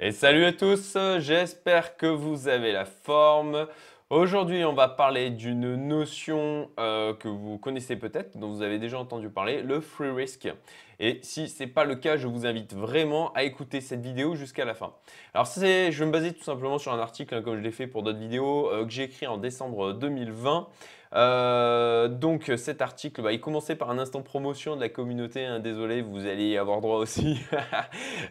[0.00, 3.66] Et salut à tous, j'espère que vous avez la forme.
[4.10, 8.96] Aujourd'hui, on va parler d'une notion euh, que vous connaissez peut-être, dont vous avez déjà
[8.96, 10.48] entendu parler, le free risk.
[11.00, 14.34] Et si ce n'est pas le cas, je vous invite vraiment à écouter cette vidéo
[14.34, 14.92] jusqu'à la fin.
[15.34, 17.86] Alors, je vais me baser tout simplement sur un article, hein, comme je l'ai fait
[17.86, 20.68] pour d'autres vidéos, euh, que j'ai écrit en décembre 2020.
[21.14, 25.44] Euh, donc cet article, bah, il commençait par un instant promotion de la communauté.
[25.44, 27.40] Hein, désolé, vous allez y avoir droit aussi.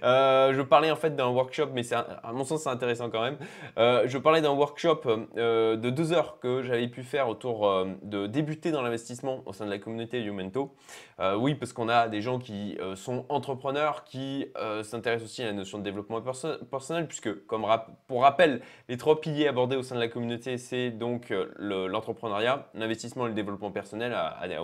[0.04, 3.38] Euh, je parlais en fait d'un workshop, mais à mon sens c'est intéressant quand même.
[3.78, 5.02] Euh, je parlais d'un workshop
[5.36, 9.72] de deux heures que j'avais pu faire autour de débuter dans l'investissement au sein de
[9.72, 10.76] la communauté Youmento.
[11.20, 14.46] Oui, parce qu'on a des gens qui sont entrepreneurs, qui
[14.84, 17.66] s'intéressent aussi à la notion de développement personnel, puisque comme
[18.08, 23.26] pour rappel, les trois piliers abordés au sein de la communauté, c'est donc l'entrepreneuriat, l'investissement
[23.26, 24.16] et le développement personnel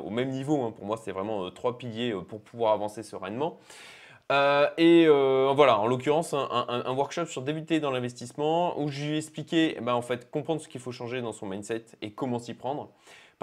[0.04, 0.64] au même niveau.
[0.64, 0.72] Hein.
[0.72, 3.60] Pour moi, c'est vraiment euh, trois piliers euh, pour pouvoir avancer sereinement.
[4.32, 5.06] Euh, et
[5.54, 9.82] voilà, en l'occurrence, un, workshop sur débuter dans l'investissement où je lui ai expliqué eh
[9.82, 12.90] ben, en fait, comprendre ce qu'il faut changer dans son mindset et comment s'y prendre.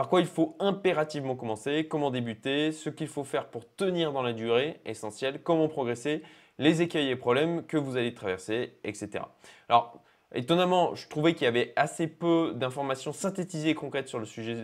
[0.01, 4.23] Par quoi il faut impérativement commencer, comment débuter, ce qu'il faut faire pour tenir dans
[4.23, 6.23] la durée, essentiel, comment progresser,
[6.57, 9.25] les écueils et problèmes que vous allez traverser, etc.
[9.69, 10.03] Alors,
[10.35, 14.57] Étonnamment, je trouvais qu'il y avait assez peu d'informations synthétisées et concrètes sur, le sujet,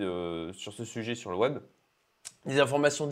[0.54, 1.58] sur ce sujet sur le web.
[2.46, 3.06] Des informations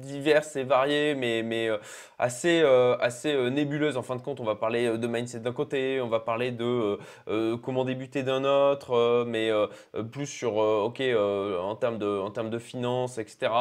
[0.00, 1.78] diverses et variées, mais, euh,
[2.18, 3.96] assez, euh, assez euh, nébuleuses.
[3.96, 6.98] En fin de compte, on va parler de mindset d'un côté, on va parler de
[7.62, 9.50] comment débuter d'un autre, mais
[10.12, 13.52] plus sur, ok, en termes de, en de finances, etc.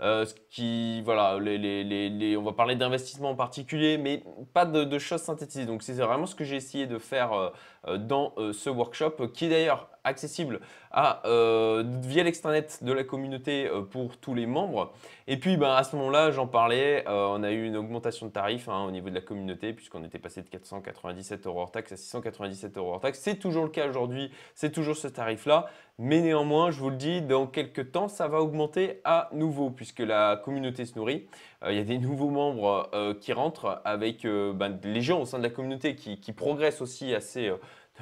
[0.00, 4.98] Ce qui, voilà, les, les, les, on va parler d'investissement en particulier, mais pas de,
[4.98, 5.66] choses synthétisées.
[5.66, 7.52] Donc c'est vraiment ce que j'ai essayé de faire
[7.98, 10.60] dans ce workshop, qui est d'ailleurs accessible
[10.92, 14.92] via l'extranet de la communauté pour tous les membres.
[15.26, 18.68] Et puis ben, à ce moment-là, j'en parlais, on a eu une augmentation de tarifs
[18.68, 21.96] hein, au niveau de la communauté, puisqu'on était passé de 497 euros hors taxe à
[21.96, 23.20] 697 euros hors taxe.
[23.22, 25.66] C'est toujours le cas aujourd'hui, c'est toujours ce tarif-là.
[25.98, 30.00] Mais néanmoins, je vous le dis, dans quelques temps, ça va augmenter à nouveau puisque
[30.00, 31.28] la communauté se nourrit.
[31.62, 35.20] Euh, il y a des nouveaux membres euh, qui rentrent avec euh, ben, les gens
[35.20, 37.52] au sein de la communauté qui, progressent aussi assez,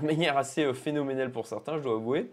[0.01, 2.31] de manière assez phénoménale pour certains, je dois avouer.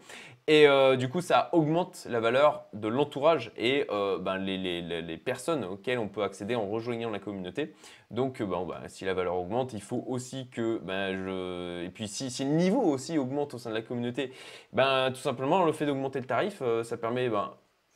[0.48, 0.66] Et
[0.98, 6.24] du coup, ça augmente la valeur de l'entourage et ben, les, personnes auxquelles on peut
[6.24, 7.76] accéder en rejoignant la communauté.
[8.10, 10.82] Donc, ben, si la valeur augmente, il faut aussi que.
[11.86, 14.32] Et puis, si, si, le niveau aussi augmente au sein de la communauté,
[14.74, 17.30] ben, tout simplement, le fait d'augmenter le tarif, ça permet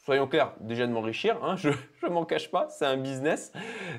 [0.03, 1.69] soyons clairs, déjà de m'enrichir, hein, je
[2.03, 3.52] ne m'en cache pas, c'est un business.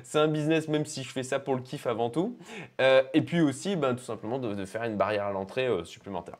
[0.03, 2.37] C'est un business même si je fais ça pour le kiff avant tout.
[2.79, 6.37] Euh, et puis aussi, ben, tout simplement, de, faire une barrière à l'entrée euh, supplémentaire.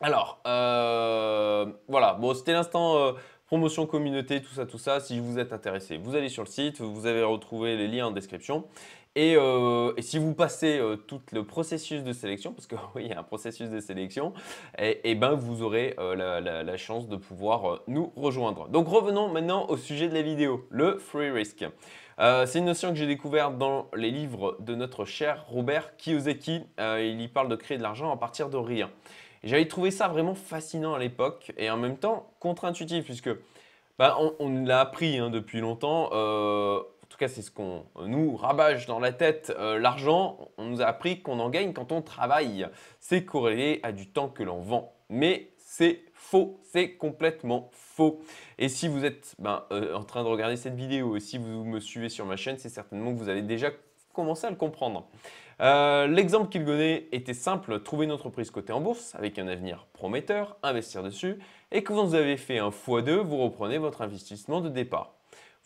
[0.00, 3.14] Alors, euh, voilà, bon, c'était l'instant
[3.44, 5.00] promotion communauté, tout ça, tout ça.
[5.00, 8.10] Si vous êtes intéressé, vous allez sur le site, vous avez retrouvé les liens en
[8.12, 8.64] description.
[9.18, 13.10] Euh, et, si vous passez euh, tout le processus de sélection, parce que oui, il
[13.10, 14.32] y a un processus de sélection,
[14.78, 18.68] et, eh, eh ben vous aurez euh, la, chance de pouvoir nous rejoindre.
[18.68, 21.64] Donc revenons maintenant au sujet de la vidéo, le free risk.
[22.18, 26.60] C'est une notion que j'ai découverte dans les livres de notre cher Robert Kiyosaki.
[26.78, 28.90] il y parle de créer de l'argent à partir de rien.
[29.42, 33.30] J'avais trouvé ça vraiment fascinant à l'époque et en même temps contre-intuitif puisque
[33.98, 36.10] bah, on, l'a appris hein, depuis longtemps
[37.10, 40.86] tout cas c'est ce qu'on nous rabâche dans la tête, euh, l'argent, on nous a
[40.86, 42.66] appris qu'on en gagne quand on travaille.
[43.00, 44.94] C'est corrélé à du temps que l'on vend.
[45.08, 48.20] Mais c'est faux, c'est complètement faux.
[48.58, 51.64] Et si vous êtes ben, euh, en train de regarder cette vidéo et si vous
[51.64, 53.70] me suivez sur ma chaîne, c'est certainement que vous avez déjà
[54.12, 55.08] commencé à le comprendre.
[55.60, 59.86] Euh, l'exemple qu'il donnait était simple, trouver une entreprise cotée en bourse avec un avenir
[59.92, 61.38] prometteur, investir dessus,
[61.72, 65.19] et que vous avez fait un x2, vous reprenez votre investissement de départ.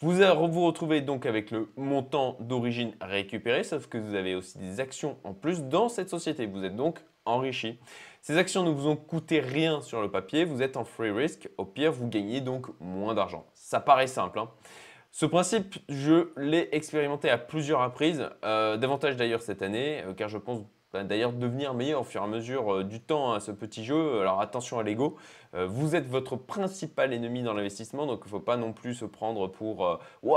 [0.04, 4.78] Vous vous retrouvez donc avec le montant d'origine récupéré, sauf que vous avez aussi des
[4.78, 6.44] actions en plus dans cette société.
[6.44, 7.78] Vous êtes donc enrichi.
[8.20, 11.48] Ces actions ne vous ont coûté rien sur le papier, vous êtes en free risk.
[11.56, 13.46] Au pire, vous gagnez donc moins d'argent.
[13.54, 14.40] Ça paraît simple.
[14.40, 14.50] Hein.
[15.10, 20.28] ce principe, je l'ai expérimenté à plusieurs reprises, euh, davantage d'ailleurs cette année, euh, car
[20.28, 20.60] je pense
[21.02, 24.20] d'ailleurs devenir meilleur au fur et à mesure euh, du temps à ce petit jeu.
[24.20, 25.16] Alors attention à l'ego,
[25.54, 28.94] euh, vous êtes votre principal ennemi dans l'investissement, donc il ne faut pas non plus
[28.94, 29.96] se prendre pour euh,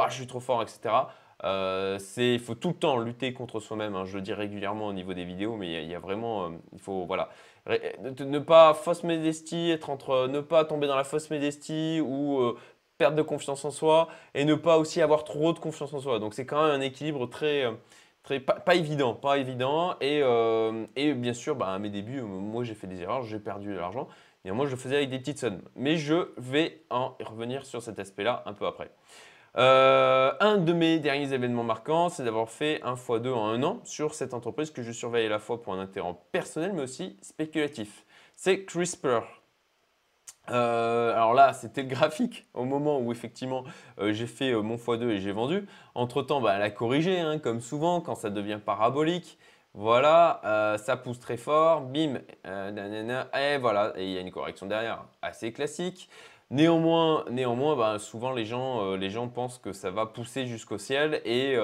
[0.09, 0.95] je suis trop fort, etc.
[1.43, 3.95] il faut tout le temps lutter contre soi-même.
[3.95, 4.05] Hein.
[4.05, 7.05] je le dis régulièrement au niveau des vidéos, mais il y, a vraiment, il faut
[7.05, 7.29] voilà,
[7.67, 12.55] ne pas fausse modestie, être entre ne pas tomber dans la fausse modestie ou
[12.97, 16.19] perdre de confiance en soi et ne pas aussi avoir trop de confiance en soi.
[16.19, 17.65] Donc c'est quand même un équilibre très
[18.39, 19.95] pas, évident, pas évident.
[20.01, 23.39] Et, euh, et bien sûr, bah, à mes débuts, moi j'ai fait des erreurs, j'ai
[23.39, 24.07] perdu de l'argent.
[24.45, 25.61] Et moi je le faisais avec des petites sommes.
[25.75, 28.91] Mais je vais en revenir sur cet aspect-là un peu après.
[29.55, 34.13] un de mes derniers événements marquants, c'est d'avoir fait un x2 en un an sur
[34.13, 38.05] cette entreprise que je surveille à la fois pour un intérêt personnel mais aussi spéculatif.
[38.35, 39.36] C'est CRISPR.
[40.49, 43.63] Euh, alors là, c'était le graphique au moment où effectivement
[43.99, 45.67] euh, j'ai fait euh, mon x2 et j'ai vendu.
[45.95, 49.37] Entre temps, bah, elle a corrigé, hein, comme souvent, quand ça devient parabolique.
[49.73, 50.41] Voilà,
[50.83, 52.15] ça pousse très fort, bim,
[52.45, 56.09] et voilà, et il y a une correction derrière, assez classique.
[56.49, 57.25] Néanmoins,
[57.75, 61.57] bah, souvent les gens, pensent que ça va pousser jusqu'au ciel et,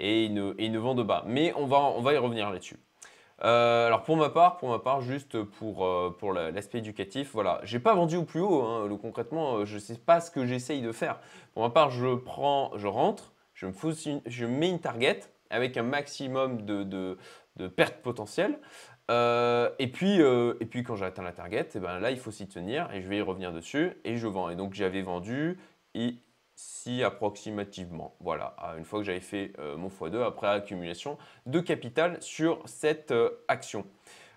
[0.00, 1.24] ils ne, vendent bas.
[1.26, 2.76] Mais on va, on va y revenir là-dessus.
[3.42, 7.60] Euh, alors pour ma part, pour ma part, juste pour, euh, pour l'aspect éducatif, voilà,
[7.64, 8.62] j'ai pas vendu au plus haut.
[8.62, 11.18] Hein, concrètement, euh, je sais pas ce que j'essaye de faire.
[11.52, 13.72] Pour ma part, je prends, je rentre, je me
[14.26, 15.20] je mets une target
[15.50, 18.58] avec un maximum de, de, pertes potentielles.
[19.10, 22.30] et, puis, et puis quand j'ai atteint la target, et eh ben là il faut
[22.30, 24.50] s'y tenir et je vais y revenir dessus et je vends.
[24.50, 25.58] Et donc j'avais vendu
[25.94, 26.16] et
[26.54, 28.14] si approximativement.
[28.20, 33.10] Voilà, une fois que j'avais fait euh, mon x2 après accumulation de capital sur cette
[33.10, 33.84] euh, action.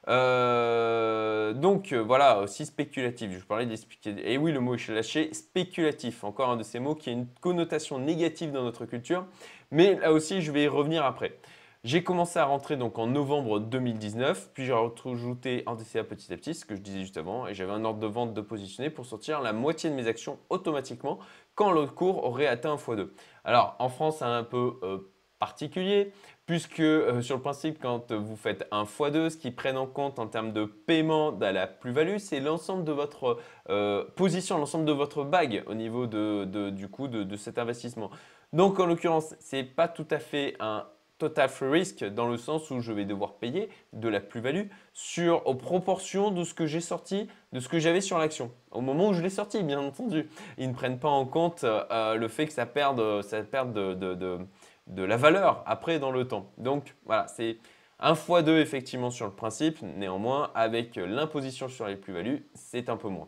[0.07, 3.31] Euh, donc voilà, aussi spéculatif.
[3.37, 3.77] Je parlais des
[4.23, 6.23] Et oui, le mot est lâché, spéculatif.
[6.23, 9.25] Encore un de ces mots qui a une connotation négative dans notre culture.
[9.71, 11.37] Mais là aussi, je vais y revenir après.
[11.83, 16.35] J'ai commencé à rentrer donc en novembre 2019, puis j'ai rajouté un DCA petit à
[16.35, 18.89] petit, ce que je disais juste avant, et j'avais un ordre de vente de positionner
[18.89, 21.19] pour sortir la moitié de mes actions automatiquement
[21.57, 23.09] quand le cours aurait atteint un x2.
[23.43, 24.99] Alors en France, c'est un peu euh,
[25.39, 26.13] particulier,
[26.45, 30.19] puisque euh, sur le principe, quand vous faites un x2, ce qu'ils prennent en compte
[30.19, 33.39] en termes de paiement de la plus-value, c'est l'ensemble de votre
[33.69, 38.11] euh, position, l'ensemble de votre bague au niveau de, du coût de, de cet investissement.
[38.53, 40.85] Donc en l'occurrence, ce n'est pas tout à fait un
[41.17, 45.45] total free risk dans le sens où je vais devoir payer de la plus-value sur
[45.47, 48.51] aux proportions de ce que j'ai sorti, de ce que j'avais sur l'action.
[48.71, 50.29] Au moment où je l'ai sorti, bien entendu.
[50.57, 53.93] Ils ne prennent pas en compte euh, le fait que ça perde, ça perde de,
[53.93, 54.39] de,
[54.87, 56.51] de, la valeur après dans le temps.
[56.57, 57.57] Donc voilà, c'est
[57.99, 59.81] un fois deux effectivement sur le principe.
[59.81, 63.27] Néanmoins, avec l'imposition sur les plus-values, c'est un peu moins.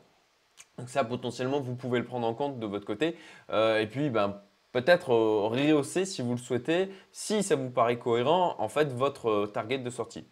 [0.78, 3.18] Donc ça, potentiellement, vous pouvez le prendre en compte de votre côté.
[3.50, 8.00] Euh, et puis, ben, peut-être euh, rehausser si vous le souhaitez, si ça vous paraît
[8.00, 10.28] cohérent, en fait, votre euh, target de sortie.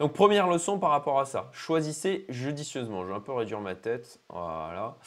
[0.00, 3.02] Donc première leçon par rapport à ça, choisissez judicieusement.
[3.04, 4.98] Je vais un peu réduire ma tête, voilà.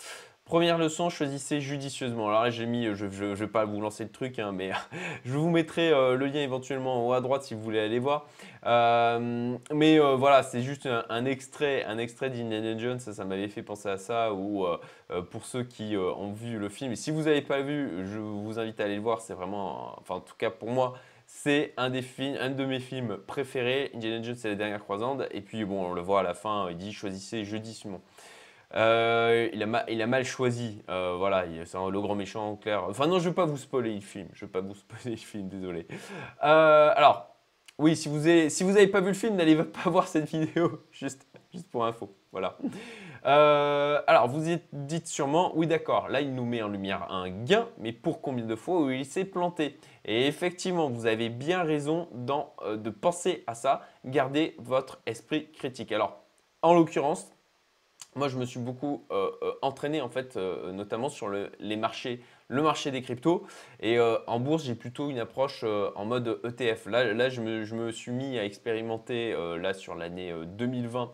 [0.48, 2.30] Première leçon, choisissez judicieusement.
[2.30, 4.72] Alors là, j'ai mis, je ne vais pas vous lancer le truc, hein, mais
[5.26, 8.00] je vous mettrai euh, le lien éventuellement en haut à droite si vous voulez aller
[8.00, 8.28] voir.
[8.66, 13.62] Euh, mais euh, voilà, c'est juste un, extrait, un extrait d'Indiana Jones, ça, m'avait fait
[13.62, 14.66] penser à ça, ou
[15.32, 18.58] pour ceux qui ont vu le film, et si vous n'avez pas vu, je vous
[18.58, 20.94] invite à aller le voir, c'est vraiment, en tout cas pour moi,
[21.26, 23.92] c'est un de mes films préférés.
[23.94, 25.28] Indiana Jones, c'est la dernière croisade.
[25.32, 28.02] Et puis, bon, on le voit à la fin, il dit choisissez judicieusement.
[28.76, 30.82] Euh, il, a il, a mal choisi.
[30.90, 32.84] Euh, voilà, c'est le grand méchant, clair.
[32.84, 34.28] Enfin, non, je ne vais pas vous spoiler le film.
[34.34, 35.88] Je ne vais pas vous spoiler le film, désolé.
[36.44, 37.36] Euh, alors,
[37.78, 41.26] oui, si vous n'avez pas vu le film, n'allez pas voir cette vidéo, juste,
[41.72, 42.14] pour info.
[42.32, 42.58] Voilà.
[43.24, 47.94] alors, vous dites sûrement, oui, d'accord, là, il nous met en lumière un gain, mais
[47.94, 49.78] pour combien de fois où il s'est planté?
[50.06, 53.82] Et effectivement, vous avez bien raison de penser à ça.
[54.06, 55.92] Gardez votre esprit critique.
[55.92, 56.22] Alors,
[56.62, 57.32] en l'occurrence,
[58.18, 62.22] moi, je me suis beaucoup euh, euh, entraîné en fait, euh, notamment sur les marchés,
[62.48, 63.46] le marché des cryptos.
[63.80, 66.88] Et en bourse, j'ai plutôt une approche en mode ETF.
[66.88, 71.12] Là, là je, me, suis mis à expérimenter là sur l'année 2020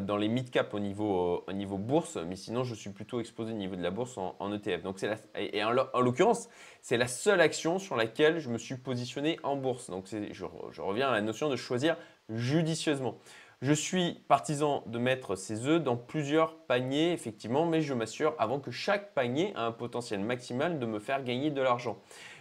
[0.00, 3.56] dans les mid-cap au niveau, au niveau bourse, mais sinon, je suis plutôt exposé au
[3.56, 4.82] niveau de la bourse en, ETF.
[4.82, 5.04] Donc,
[5.36, 6.48] et en, l'occurrence,
[6.80, 9.90] c'est la seule action sur laquelle je me suis positionné en bourse.
[9.90, 11.96] Donc, je, je reviens à la notion de choisir
[12.30, 13.18] judicieusement.
[13.62, 18.58] Je suis partisan de mettre ses œufs dans plusieurs paniers, effectivement, mais je m'assure avant
[18.58, 21.98] que chaque panier ait un potentiel maximal de me faire gagner de l'argent.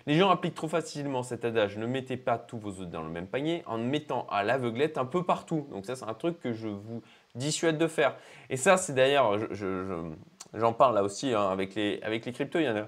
[0.07, 3.09] Les gens appliquent trop facilement cet adage, ne mettez pas tous vos œufs dans le
[3.09, 5.67] même panier en mettant à l'aveuglette un peu partout.
[5.71, 7.01] Donc ça, c'est un truc que je vous
[7.35, 8.15] dissuade de faire.
[8.49, 9.37] Et ça, c'est d'ailleurs,
[10.53, 12.87] j'en parle là aussi hein, avec, les, avec les cryptos, il y en a.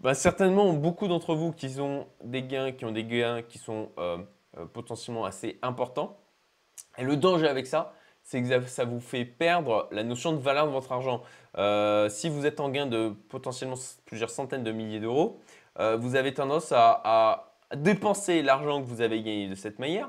[0.00, 3.90] Bah, certainement, beaucoup d'entre vous qui ont des gains, qui ont des gains qui sont
[3.98, 4.18] euh,
[4.58, 6.18] euh, potentiellement assez importants,
[6.98, 10.66] et le danger avec ça, c'est que ça vous fait perdre la notion de valeur
[10.66, 11.22] de votre argent.
[11.58, 15.38] Euh, si vous êtes en gain de potentiellement plusieurs centaines de milliers d'euros,
[15.78, 20.08] euh, vous avez tendance à, dépenser l'argent que vous avez gagné de cette manière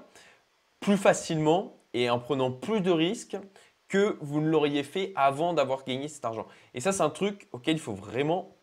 [0.82, 3.38] plus facilement et en prenant plus de risques
[3.88, 6.46] que vous ne l'auriez fait avant d'avoir gagné cet argent.
[6.76, 8.56] Et ça, c'est un truc auquel il faut vraiment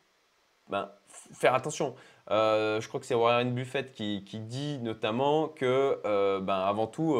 [0.68, 1.96] ben, faire attention.
[2.30, 5.98] Euh, je crois que c'est Warren Buffett qui, dit notamment que,
[6.38, 7.16] ben, avant tout,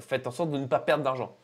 [0.00, 1.36] faites en sorte de ne pas perdre d'argent.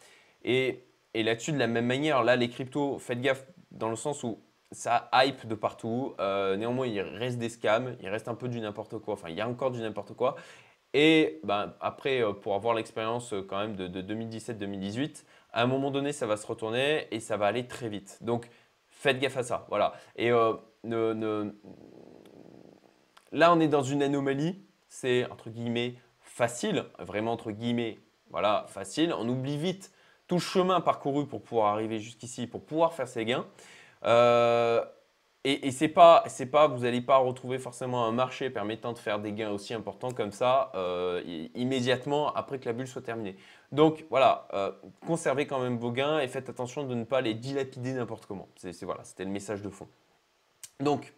[0.44, 4.38] Et, là-dessus, de la même manière, là, les cryptos, faites gaffe dans le sens où
[4.70, 6.14] ça hype de partout.
[6.18, 9.14] néanmoins, il reste des scams, il reste un peu du n'importe quoi.
[9.14, 10.36] Enfin, il y a encore du n'importe quoi.
[10.94, 16.12] Et ben, après, pour avoir l'expérience quand même de, de 2017-2018, à un moment donné,
[16.12, 18.18] ça va se retourner et ça va aller très vite.
[18.22, 18.48] Donc,
[18.88, 19.66] faites gaffe à ça.
[19.68, 19.94] Voilà.
[20.16, 20.30] Et
[20.84, 21.52] ne,
[23.32, 24.62] là, on est dans une anomalie.
[24.88, 25.96] C'est entre guillemets
[26.36, 27.98] facile, vraiment entre guillemets,
[28.30, 29.14] voilà, facile.
[29.18, 29.90] On oublie vite
[30.28, 33.46] tout le chemin parcouru pour pouvoir arriver jusqu'ici, pour pouvoir faire ses gains.
[34.04, 34.84] Euh,
[35.44, 39.20] et, c'est pas, c'est pas, vous n'allez pas retrouver forcément un marché permettant de faire
[39.20, 41.22] des gains aussi importants comme ça euh,
[41.54, 43.36] immédiatement après que la bulle soit terminée.
[43.72, 44.72] Donc voilà, euh,
[45.06, 48.48] conservez quand même vos gains et faites attention de ne pas les dilapider n'importe comment.
[48.56, 49.88] C'est, voilà, c'était le message de fond.
[50.80, 51.14] Donc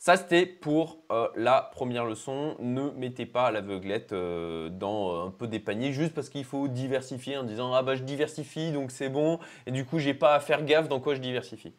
[0.00, 2.56] ça, c'était pour euh, la première leçon.
[2.58, 6.68] Ne mettez pas l'aveuglette euh, dans euh, un peu des paniers juste parce qu'il faut
[6.68, 10.34] diversifier en disant Ah bah je diversifie donc c'est bon et du coup j'ai pas
[10.34, 11.74] à faire gaffe dans quoi je diversifie.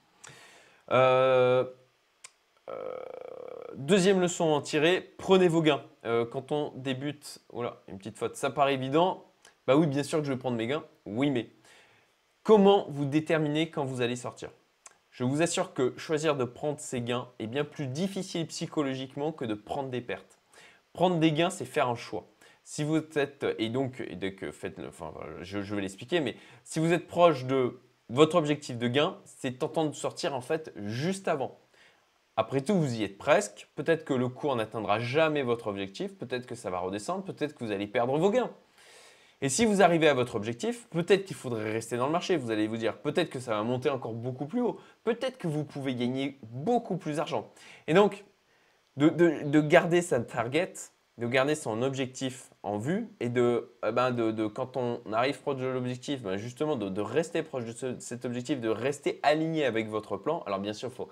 [3.76, 5.84] deuxième leçon à en tirer, prenez vos gains.
[6.04, 9.26] quand on débute, voilà, une petite faute, ça paraît évident.
[9.66, 10.84] Bah oui, bien sûr que je vais prendre mes gains.
[11.08, 11.50] Oui, mais
[12.44, 14.52] comment vous déterminez quand vous allez sortir?
[15.12, 19.46] Je vous assure que choisir de prendre ses gains est bien plus difficile psychologiquement que
[19.46, 20.40] de prendre des pertes.
[20.94, 22.28] Prendre des gains, c'est faire un choix.
[22.64, 26.94] Si vous êtes, et donc, et que faites, enfin, je, vais l'expliquer, mais si vous
[26.94, 31.58] êtes proche de votre objectif de gain, c'est tentant de sortir en fait juste avant.
[32.38, 33.68] Après tout, vous y êtes presque.
[33.76, 36.18] Peut-être que le cours n'atteindra jamais votre objectif.
[36.18, 37.24] Peut-être que ça va redescendre.
[37.24, 38.52] Peut-être que vous allez perdre vos gains.
[39.42, 42.38] Et si vous arrivez à votre objectif, peut-être qu'il faudrait rester dans le marché.
[42.38, 44.80] Vous allez vous dire, peut-être que ça va monter encore beaucoup plus haut.
[45.04, 47.52] Peut-être que vous pouvez gagner beaucoup plus d'argent.
[47.88, 48.24] Et donc,
[48.98, 50.74] de, garder sa target,
[51.18, 54.16] de garder son objectif en vue et de, eh ben
[54.54, 58.70] quand on arrive proche de l'objectif, ben justement de, rester proche de cet objectif, de
[58.70, 60.44] rester aligné avec votre plan.
[60.46, 61.10] Alors bien sûr, faut...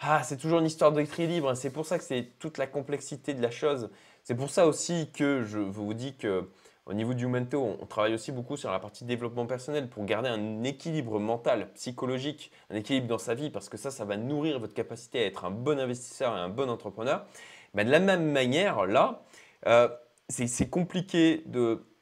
[0.00, 1.50] Ah, c'est toujours une histoire d'équilibre.
[1.50, 1.54] Hein.
[1.54, 3.90] C'est pour ça que c'est toute la complexité de la chose.
[4.22, 6.48] C'est pour ça aussi que je vous dis que
[6.86, 10.28] au niveau du mento, on travaille aussi beaucoup sur la partie développement personnel pour garder
[10.28, 14.58] un équilibre mental, psychologique, un équilibre dans sa vie, parce que ça, ça va nourrir
[14.60, 17.24] votre capacité à être un bon investisseur et un bon entrepreneur.
[17.72, 19.24] Ben, de la même manière, là,
[19.66, 19.88] euh,
[20.28, 21.42] c'est compliqué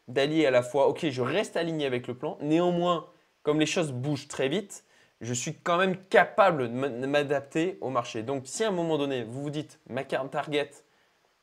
[0.09, 3.07] d'allier à la fois, ok, je reste aligné avec le plan, néanmoins,
[3.45, 4.85] comme les choses bougent très vite,
[5.21, 8.25] je suis quand même capable de m'adapter au marché.
[8.25, 10.71] Donc, si à un moment donné, vous vous dites, ma carte target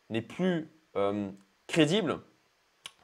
[0.09, 1.29] n'est plus euh,
[1.67, 2.19] crédible,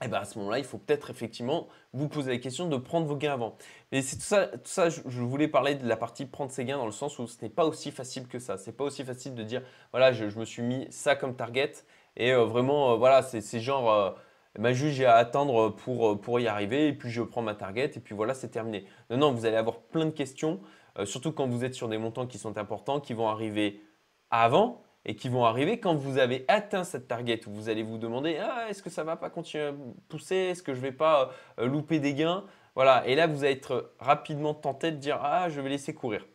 [0.06, 3.08] eh ben à ce moment-là, il faut peut-être effectivement vous poser la question de prendre
[3.08, 3.58] vos gains avant.
[3.92, 6.86] Mais c'est tout ça, ça je, voulais parler de la partie prendre ses gains dans
[6.86, 8.58] le sens où ce n'est pas aussi facile que ça.
[8.58, 11.72] Ce n'est pas aussi facile de dire, voilà, je, me suis mis ça comme target
[12.18, 14.12] et euh, vraiment, euh, voilà, c'est genre, euh,
[14.60, 17.92] ma juge j'ai à attendre pour, pour y arriver et puis je prends ma target
[17.96, 18.86] et puis voilà, c'est terminé.
[19.10, 20.62] Non, non, vous allez avoir plein de questions,
[21.04, 23.82] surtout quand vous êtes sur des montants qui sont importants, qui vont arriver
[24.30, 27.98] avant et qui vont arriver quand vous avez atteint cette target où vous allez vous
[27.98, 29.74] demander ah, est-ce que ça va pas continuer à
[30.10, 30.36] pousser?
[30.36, 32.44] Est-ce que je vais pas euh, louper des gains?
[32.74, 33.08] Voilà.
[33.08, 36.26] Et là, vous allez être rapidement tenté de dire ah, je vais laisser courir.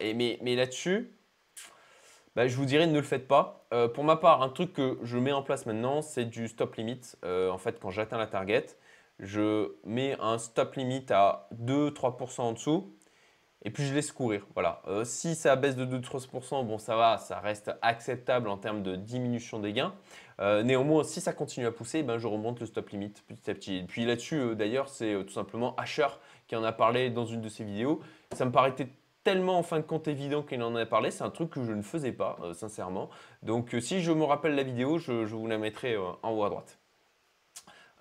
[0.00, 1.12] Mais, là-dessus,
[2.34, 3.66] bah, je vous dirais ne le faites pas.
[3.72, 6.76] Euh, pour ma part, un truc que je mets en place maintenant, c'est du stop
[6.76, 7.00] limit.
[7.24, 8.66] Euh, en fait, quand j'atteins la target,
[9.18, 12.96] je mets un stop limit à 2-3% en dessous
[13.64, 14.46] et puis je laisse courir.
[14.54, 14.82] Voilà.
[14.88, 18.96] Euh, si ça baisse de 2-3%, bon ça va, ça reste acceptable en termes de
[18.96, 19.94] diminution des gains.
[20.40, 23.54] Euh, néanmoins, si ça continue à pousser, ben, je remonte le stop limit petit à
[23.54, 23.76] petit.
[23.76, 26.08] Et puis là-dessus, euh, d'ailleurs, c'est tout simplement Asher
[26.48, 28.00] qui en a parlé dans une de ses vidéos.
[28.32, 28.88] Ça me paraissait
[29.24, 31.72] tellement en fin de compte évident qu'il en a parlé, c'est un truc que je
[31.72, 33.08] ne faisais pas, sincèrement.
[33.44, 36.81] Donc si je me rappelle la vidéo, je vous la mettrai en haut à droite.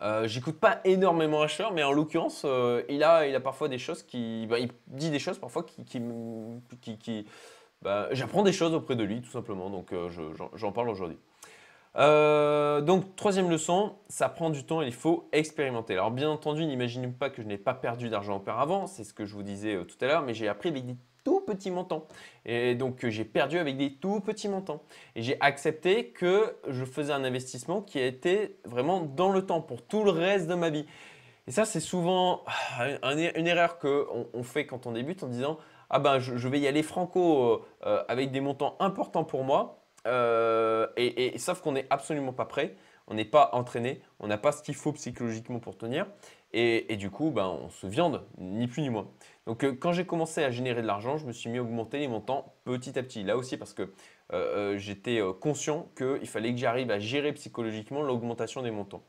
[0.02, 3.78] Euh, j'écoute pas énormément Asher, mais en l'occurrence, euh, il, a, il a parfois des
[3.78, 4.48] choses qui.
[4.48, 5.86] Bah, il dit des choses parfois qui.
[5.86, 7.26] qui,
[7.82, 10.10] bah, J'apprends des choses auprès de lui, tout simplement, donc euh,
[10.56, 11.18] j'en parle aujourd'hui.
[11.96, 15.94] donc, troisième leçon, ça prend du temps et il faut expérimenter.
[15.94, 19.26] Alors, bien entendu, n'imaginez pas que je n'ai pas perdu d'argent auparavant, c'est ce que
[19.26, 20.82] je vous disais tout à l'heure, mais j'ai appris des
[21.24, 22.08] tout petits montants.
[22.46, 24.84] Et donc j'ai perdu avec des tout petits montants.
[25.16, 29.62] Et j'ai accepté que je faisais un investissement qui a été vraiment dans le temps
[29.62, 30.86] pour tout le reste de ma vie.
[31.48, 32.44] Et ça, c'est souvent
[32.78, 35.58] ah, une erreur qu'on on fait quand on débute en disant
[35.90, 39.84] Ah ben, je, vais y aller franco euh, euh, avec des montants importants pour moi.
[40.08, 42.76] Euh, et, sauf qu'on n'est absolument pas prêt,
[43.08, 46.08] on n'est pas entraîné, on n'a pas ce qu'il faut psychologiquement pour tenir.
[46.54, 49.08] Et, du coup, ben, on se viande, ni plus ni moins.
[49.48, 52.00] Donc euh, quand j'ai commencé à générer de l'argent, je me suis mis à augmenter
[52.00, 53.24] les montants petit à petit.
[53.24, 53.88] Là aussi parce que euh,
[54.74, 59.04] euh, j'étais conscient qu'il fallait que j'arrive à gérer psychologiquement l'augmentation des montants.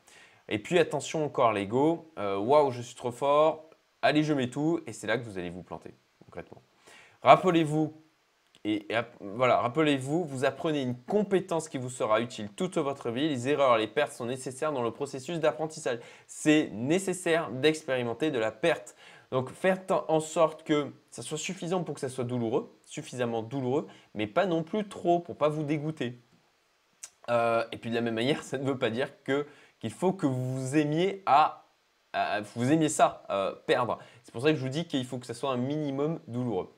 [0.49, 3.69] Et puis attention encore l'ego, waouh je suis trop fort,
[4.01, 5.93] allez je mets tout et c'est là que vous allez vous planter
[6.25, 6.61] concrètement.
[7.21, 8.02] Rappelez-vous
[8.65, 8.87] et,
[9.19, 13.27] voilà, rappelez-vous, vous apprenez une compétence qui vous sera utile toute votre vie.
[13.27, 15.99] Les erreurs, les pertes sont nécessaires dans le processus d'apprentissage.
[16.27, 18.95] C'est nécessaire d'expérimenter de la perte.
[19.31, 23.87] Donc faites en sorte que ça soit suffisant pour que ça soit douloureux, suffisamment douloureux,
[24.13, 26.21] mais pas non plus trop pour pas vous dégoûter.
[27.29, 30.25] Euh, et puis de la même manière, ça ne veut pas dire qu'il faut que
[30.25, 31.65] vous aimiez à,
[32.55, 33.97] vous aimiez ça, euh, perdre.
[34.23, 36.69] C'est pour ça que je vous dis qu'il faut que ça soit un minimum douloureux.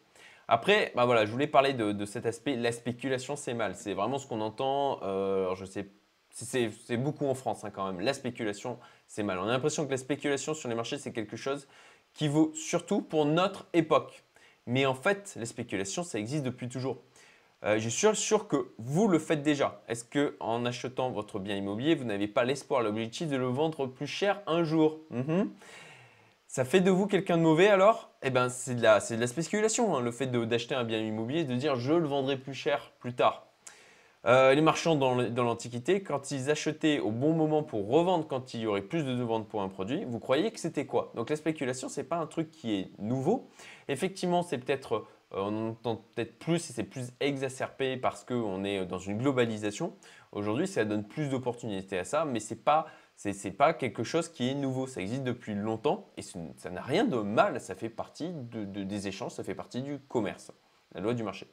[0.48, 2.56] Après, bah voilà, je voulais parler de, cet aspect.
[2.56, 3.76] La spéculation, c'est mal.
[3.76, 5.00] C'est vraiment ce qu'on entend.
[5.04, 5.90] Euh, je sais,
[6.32, 8.00] c'est beaucoup en France hein, quand même.
[8.00, 9.40] La spéculation, c'est mal.
[9.40, 11.68] On a l'impression que la spéculation sur les marchés, c'est quelque chose
[12.14, 14.24] qui vaut surtout pour notre époque.
[14.68, 16.98] Mais en fait, la spéculation, ça existe depuis toujours.
[17.64, 19.82] Euh, je suis sûr que vous le faites déjà.
[19.88, 23.88] Est-ce que en achetant votre bien immobilier, vous n'avez pas l'espoir, l'objectif de le vendre
[23.88, 25.00] plus cher un jour?
[25.10, 25.50] Mhm.
[26.48, 28.12] Ça fait de vous quelqu'un de mauvais alors?
[28.28, 31.44] Eh bien, c'est de, la, de la spéculation, hein, le fait d'acheter un bien immobilier,
[31.44, 33.46] de dire je le vendrai plus cher plus tard.
[34.26, 38.62] Euh, les marchands dans l'Antiquité, quand ils achetaient au bon moment pour revendre quand il
[38.62, 41.12] y aurait plus de demandes pour un produit, vous croyez que c'était quoi?
[41.14, 43.48] Donc la spéculation, ce n'est pas un truc qui est nouveau.
[43.90, 45.06] Effectivement, c'est peut-être,
[45.36, 49.94] euh, on entend peut-être plus et c'est plus exacerbé parce qu'on est dans une globalisation.
[50.32, 54.04] Aujourd'hui, ça donne plus d'opportunités à ça, mais ce n'est pas ce n'est pas quelque
[54.04, 57.76] chose qui est nouveau, ça existe depuis longtemps et ça n'a rien de mal, ça
[57.76, 60.52] fait partie des échanges, ça fait partie du commerce,
[60.94, 61.48] la loi du marché.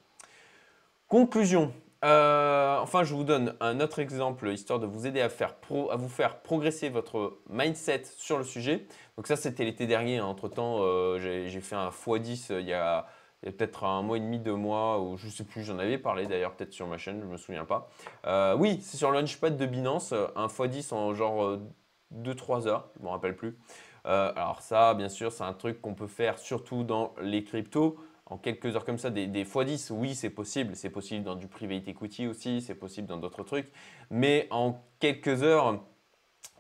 [1.09, 1.73] Conclusion,
[2.05, 5.55] euh, enfin je vous donne un autre exemple histoire de vous aider à, faire
[5.91, 8.87] à vous faire progresser votre mindset sur le sujet.
[9.17, 12.73] Donc ça c'était l'été dernier, entre temps euh, j'ai fait un x10 euh, il y
[12.73, 13.07] a
[13.45, 16.27] il peut-être un mois et demi, deux mois, ou je sais plus, j'en avais parlé
[16.27, 17.91] d'ailleurs peut-être sur ma chaîne, je me souviens pas.
[18.27, 21.59] Euh, oui, c'est sur Launchpad de Binance, un x10 en genre
[22.15, 23.59] 2-3 euh, heures, je ne me rappelle plus.
[24.07, 27.97] Euh, alors ça, bien sûr, c'est un truc qu'on peut faire surtout dans les cryptos.
[28.27, 30.75] En quelques heures comme ça, des, des x10, oui, c'est possible.
[30.75, 33.71] C'est possible dans du private equity aussi, c'est possible dans d'autres trucs.
[34.11, 35.85] Mais en quelques heures,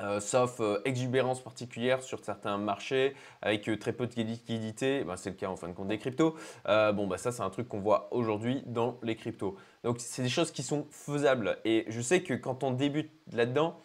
[0.01, 5.17] euh, sauf euh, exubérance particulière sur certains marchés avec euh, très peu de liquidité, ben,
[5.17, 6.35] c'est le cas en fin de compte des cryptos.
[6.67, 9.57] bon, bah, ça, c'est un truc qu'on voit aujourd'hui dans les cryptos.
[9.85, 11.59] Donc, c'est des choses qui sont faisables.
[11.65, 13.79] Et je sais que quand on débute là-dedans,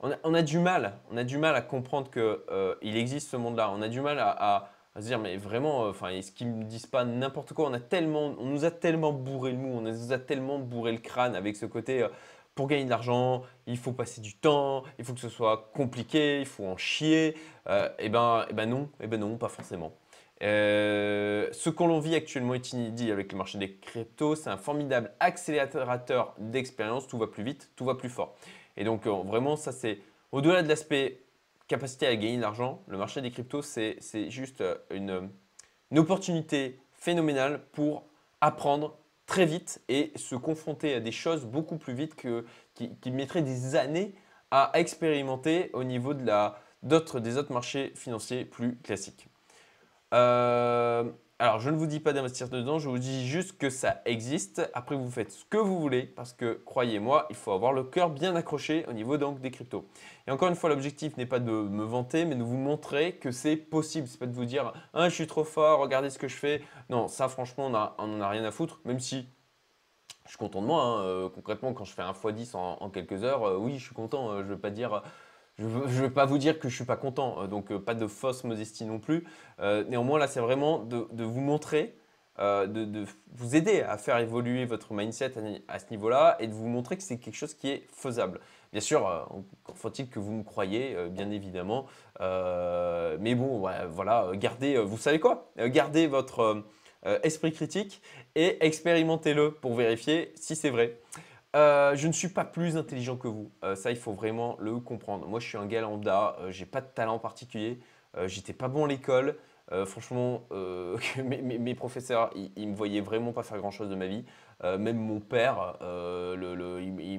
[0.00, 3.72] on a, du mal, on a du mal à comprendre qu'il existe ce monde-là.
[3.72, 7.04] On a du mal à, se dire, mais vraiment, enfin, est-ce qu'ils me disent pas
[7.04, 7.68] n'importe quoi?
[7.68, 10.92] On, a tellement, on nous a tellement bourré le mou, on nous a tellement bourré
[10.92, 12.06] le crâne avec ce côté
[12.58, 16.40] pour gagner de l'argent, il faut passer du temps, il faut que ce soit compliqué,
[16.40, 17.36] il faut en chier.
[17.68, 19.92] Euh, eh ben, eh ben non, eh ben non, pas forcément.
[20.42, 24.34] Euh, ce qu'on vit actuellement est inédit avec le marché des cryptos.
[24.34, 27.06] C'est un formidable accélérateur d'expérience.
[27.06, 28.34] Tout va plus vite, tout va plus fort.
[28.76, 30.00] Et donc euh, vraiment, ça c'est
[30.32, 31.20] au-delà de l'aspect
[31.68, 32.82] capacité à gagner de l'argent.
[32.88, 35.30] Le marché des cryptos, c'est juste une,
[35.92, 38.02] une opportunité phénoménale pour
[38.40, 43.12] apprendre très vite et se confronter à des choses beaucoup plus vite que, qui, qui
[43.12, 44.14] mettraient des années
[44.50, 49.28] à expérimenter au niveau de la, des autres marchés financiers plus classiques.
[50.14, 51.04] Euh,
[51.40, 54.68] alors, je ne vous dis pas d'investir dedans, je vous dis juste que ça existe.
[54.74, 58.10] Après, vous faites ce que vous voulez parce que, croyez-moi, il faut avoir le cœur
[58.10, 59.86] bien accroché au niveau donc, des cryptos.
[60.26, 63.30] Et encore une fois, l'objectif n'est pas de me vanter, mais de vous montrer que
[63.30, 64.08] c'est possible.
[64.08, 66.60] C'est pas de vous dire ah, je suis trop fort, regardez ce que je fais.
[66.90, 67.66] Non, ça, franchement,
[67.98, 69.28] on n'en a rien à foutre, même si
[70.24, 70.82] je suis content de moi.
[70.82, 71.02] Hein.
[71.04, 74.30] Euh, concrètement, quand je fais un x10 en, quelques heures, euh, oui, je suis content.
[74.32, 75.04] Euh, je ne veux pas dire
[75.58, 77.78] je ne veux, pas vous dire que je ne suis pas content, euh, donc euh,
[77.78, 79.24] pas de fausse modestie non plus.
[79.60, 81.96] Euh, néanmoins, là, c'est vraiment de, vous montrer,
[82.38, 85.32] de, vous aider à faire évoluer votre mindset
[85.66, 88.40] à, ce niveau-là et de vous montrer que c'est quelque chose qui est faisable.
[88.70, 89.28] Bien sûr,
[89.74, 91.86] faut-il que vous me croyez, bien évidemment.
[92.20, 96.62] mais bon, voilà, gardez, vous savez quoi Gardez votre
[97.24, 98.00] esprit critique
[98.36, 101.00] et expérimentez-le pour vérifier si c'est vrai.
[101.58, 103.50] Euh, je ne suis pas plus intelligent que vous.
[103.64, 105.26] Euh, ça, il faut vraiment le comprendre.
[105.26, 106.36] Moi, je suis un gars lambda.
[106.40, 107.80] Euh, j'ai pas de talent particulier.
[108.26, 109.36] J'étais pas bon à l'école.
[109.84, 110.42] franchement,
[111.22, 114.24] mes, professeurs, ils, ne me voyaient vraiment pas faire grand chose de ma vie.
[114.64, 116.40] même mon père, il,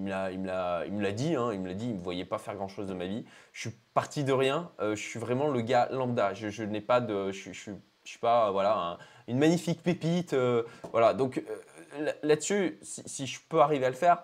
[0.02, 1.36] me l'a dit.
[1.36, 1.88] Hein, il me l'a dit.
[1.88, 3.24] Il me voyait pas faire grand chose de ma vie.
[3.54, 4.72] Je suis parti de rien.
[4.82, 6.34] je suis vraiment le gars lambda.
[6.34, 7.32] Je, n'ai pas de.
[7.32, 7.72] Je, je,
[8.04, 8.98] suis pas voilà
[9.30, 10.36] une magnifique pépite.
[10.92, 11.14] voilà.
[11.14, 11.42] Donc
[12.24, 14.24] là-dessus, si, je peux arriver à le faire,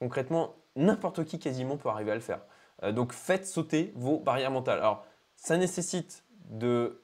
[0.00, 2.40] concrètement, n'importe qui quasiment peut arriver à le faire.
[2.82, 4.78] Euh, donc faites sauter vos barrières mentales.
[4.78, 5.04] Alors,
[5.36, 7.02] ça nécessite de,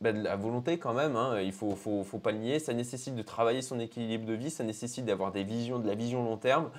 [0.00, 1.40] bah, la volonté quand même, hein.
[1.40, 4.50] il ne faut, faut, pas le nier, ça nécessite de travailler son équilibre de vie,
[4.50, 6.70] ça nécessite d'avoir des visions, de la vision long terme.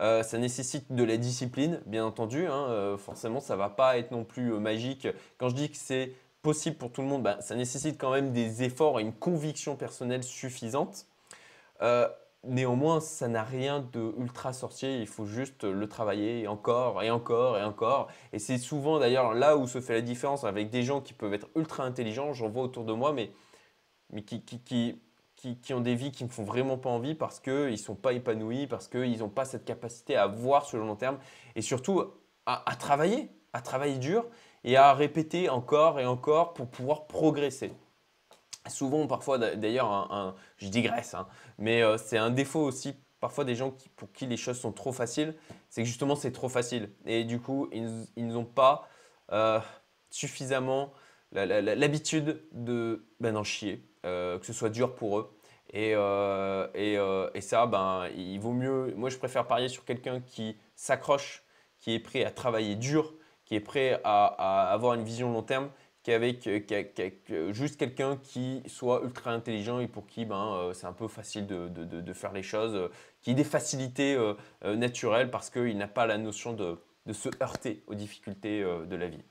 [0.00, 2.46] Euh, ça nécessite de la discipline, bien entendu.
[2.46, 2.66] Hein.
[2.68, 5.08] Euh, forcément, ça ne va pas être non plus magique.
[5.38, 8.32] Quand je dis que c'est possible pour tout le monde, bah, ça nécessite quand même
[8.32, 11.06] des efforts et une conviction personnelle suffisante.
[12.44, 17.58] Néanmoins, ça n'a rien de ultra sorcier, il faut juste le travailler encore et encore
[17.58, 18.08] et encore.
[18.32, 21.34] Et c'est souvent d'ailleurs là où se fait la différence avec des gens qui peuvent
[21.34, 23.32] être ultra intelligents, j'en vois autour de moi, mais,
[24.12, 27.40] mais qui, qui, qui, qui, ont des vies qui ne font vraiment pas envie parce
[27.40, 30.86] qu'ils ne sont pas épanouis, parce qu'ils n'ont pas cette capacité à voir sur le
[30.86, 31.18] long terme
[31.56, 32.04] et surtout
[32.46, 34.24] à travailler, à travailler dur
[34.62, 37.72] et à répéter encore et encore pour pouvoir progresser
[38.68, 41.26] souvent, parfois, d'ailleurs, je digresse, hein,
[41.58, 44.92] mais euh, c'est un défaut aussi parfois des gens pour qui les choses sont trop
[44.92, 45.34] faciles,
[45.70, 46.90] c'est que justement c'est trop facile.
[47.04, 48.88] Et du coup, ils, n'ont pas
[49.32, 49.58] euh,
[50.10, 50.92] suffisamment
[51.32, 55.34] l'habitude de ben, d'en chier, euh, que ce soit dur pour eux.
[55.72, 58.94] Et, et, ça, ben, il vaut mieux.
[58.96, 61.42] Moi, je préfère parier sur quelqu'un qui s'accroche,
[61.80, 65.70] qui est prêt à travailler dur, qui est prêt à avoir une vision long terme
[66.08, 70.94] qu'avec euh, juste quelqu'un qui soit ultra intelligent et pour qui ben, euh, c'est un
[70.94, 72.88] peu facile de, faire les choses, euh,
[73.20, 74.16] qui ait des facilités
[74.64, 76.78] naturelles parce qu'il n'a pas la notion de,
[77.12, 79.22] se heurter aux difficultés de la vie.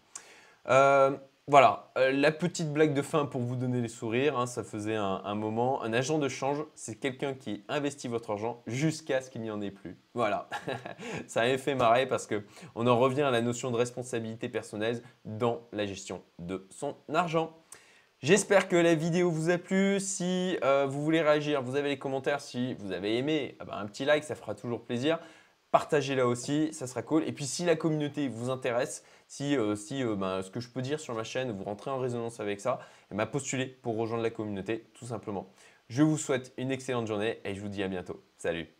[1.49, 4.97] Voilà, euh, la petite blague de fin pour vous donner les sourires, hein, ça faisait
[4.97, 5.81] un, moment.
[5.81, 9.61] Un agent de change, c'est quelqu'un qui investit votre argent jusqu'à ce qu'il n'y en
[9.61, 9.97] ait plus.
[10.13, 10.49] Voilà,
[11.27, 15.61] ça avait fait marrer parce qu'on en revient à la notion de responsabilité personnelle dans
[15.71, 17.55] la gestion de son argent.
[18.19, 20.01] J'espère que la vidéo vous a plu.
[20.01, 22.41] Si euh, vous voulez réagir, vous avez les commentaires.
[22.41, 25.17] Si vous avez aimé, ah bah, un petit like, ça fera toujours plaisir
[25.71, 27.23] partagez-la aussi, ça sera cool.
[27.27, 30.81] Et puis si la communauté vous intéresse, si, euh, euh, ben, ce que je peux
[30.81, 33.97] dire sur ma chaîne, vous rentrez en résonance avec ça, et eh ben, postulez pour
[33.97, 35.49] rejoindre la communauté, tout simplement.
[35.89, 38.21] Je vous souhaite une excellente journée et je vous dis à bientôt.
[38.37, 38.76] Salut